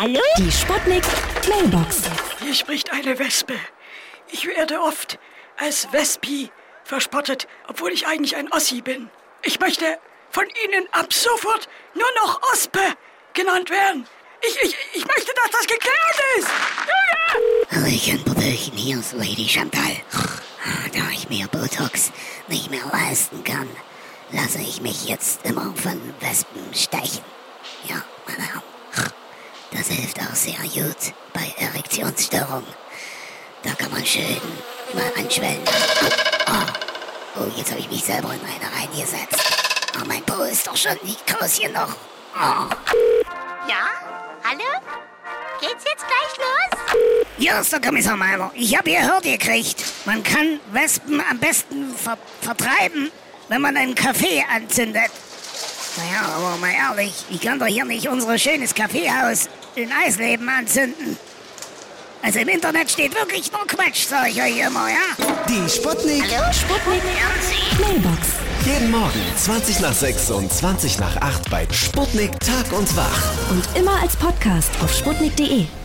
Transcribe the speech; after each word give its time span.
Hallo? 0.00 0.18
Die 0.38 0.50
Sputnik 0.50 1.04
Mailbox. 1.46 2.04
Hier 2.42 2.54
spricht 2.54 2.90
eine 2.90 3.18
Wespe. 3.18 3.52
Ich 4.32 4.46
werde 4.46 4.80
oft 4.80 5.18
als 5.58 5.92
Wespi 5.92 6.50
verspottet, 6.84 7.46
obwohl 7.68 7.92
ich 7.92 8.06
eigentlich 8.06 8.34
ein 8.34 8.50
Ossi 8.50 8.80
bin. 8.80 9.10
Ich 9.42 9.60
möchte 9.60 9.98
von 10.30 10.46
Ihnen 10.64 10.88
ab 10.92 11.12
sofort 11.12 11.68
nur 11.92 12.08
noch 12.22 12.40
Ospe 12.50 12.80
genannt 13.34 13.68
werden. 13.68 14.06
Ich, 14.40 14.56
ich, 14.62 14.74
ich 14.94 15.06
möchte, 15.06 15.34
dass 15.34 15.50
das 15.50 15.66
geklärt 15.66 16.20
ist. 16.38 16.48
Hallöchen, 17.70 18.24
Popöchen, 18.24 18.78
hier 18.78 19.00
ist 19.00 19.12
Lady 19.12 19.46
Chantal. 19.46 19.96
Da 20.94 21.10
ich 21.12 21.28
mir 21.28 21.46
Botox 21.48 22.10
nicht 22.48 22.70
mehr 22.70 22.86
leisten 22.90 23.44
kann, 23.44 23.68
lasse 24.32 24.62
ich 24.62 24.80
mich 24.80 25.10
jetzt 25.10 25.44
immer 25.44 25.74
von 25.76 26.00
Wespen 26.20 26.72
stechen. 26.72 27.22
Ja. 27.86 28.02
Das 29.80 29.88
hilft 29.88 30.20
auch 30.20 30.34
sehr 30.34 30.58
gut 30.74 31.14
bei 31.32 31.54
Erektionsstörungen. 31.56 32.66
Da 33.62 33.70
kann 33.78 33.90
man 33.90 34.04
schön 34.04 34.36
mal 34.92 35.10
anschwellen. 35.16 35.62
Oh, 36.50 37.40
oh. 37.40 37.50
jetzt 37.56 37.70
habe 37.70 37.80
ich 37.80 37.90
mich 37.90 38.04
selber 38.04 38.28
in 38.34 38.40
eine 38.40 38.78
reingesetzt. 38.78 39.42
Oh, 39.96 40.04
mein 40.06 40.22
Po 40.24 40.42
ist 40.42 40.66
doch 40.66 40.76
schon 40.76 40.98
nicht 41.02 41.26
groß 41.26 41.60
genug. 41.60 41.96
Oh. 42.34 42.68
Ja? 43.66 43.88
Hallo? 44.44 44.68
Geht's 45.62 45.84
jetzt 45.86 46.04
gleich 46.06 46.36
los? 46.36 47.00
Ja, 47.38 47.60
ist 47.60 47.72
der 47.72 47.80
Kommissar 47.80 48.18
Meiner. 48.18 48.50
Ich 48.54 48.76
habe 48.76 48.90
gehört 48.90 49.22
gekriegt, 49.22 49.82
man 50.04 50.22
kann 50.22 50.60
Wespen 50.72 51.22
am 51.30 51.38
besten 51.38 51.94
ver 51.94 52.18
vertreiben, 52.42 53.10
wenn 53.48 53.62
man 53.62 53.78
einen 53.78 53.94
Kaffee 53.94 54.44
anzündet. 54.54 55.10
Naja, 55.96 56.34
aber 56.36 56.56
mal 56.58 56.70
ehrlich, 56.70 57.12
ich 57.30 57.40
kann 57.40 57.58
doch 57.58 57.66
hier 57.66 57.84
nicht 57.84 58.08
unser 58.08 58.38
schönes 58.38 58.74
Kaffeehaus 58.74 59.48
in 59.74 59.90
Eisleben 59.92 60.48
anzünden. 60.48 61.16
Also 62.22 62.38
im 62.40 62.48
Internet 62.48 62.90
steht 62.90 63.14
wirklich 63.14 63.50
nur 63.50 63.66
Quatsch, 63.66 64.06
sag 64.06 64.28
ich 64.28 64.40
euch 64.40 64.58
immer, 64.58 64.88
ja? 64.88 65.26
Die 65.48 65.68
Sputnik. 65.68 66.24
Sputnik 66.52 67.02
Mailbox. 67.80 68.28
Jeden 68.66 68.90
Morgen 68.90 69.22
20 69.36 69.80
nach 69.80 69.94
6 69.94 70.30
und 70.32 70.52
20 70.52 70.98
nach 70.98 71.16
8 71.16 71.50
bei 71.50 71.66
Sputnik 71.72 72.38
Tag 72.40 72.72
und 72.72 72.94
Wach. 72.94 73.50
Und 73.50 73.66
immer 73.74 74.00
als 74.02 74.16
Podcast 74.16 74.70
auf 74.82 74.92
sputnik.de. 74.92 75.79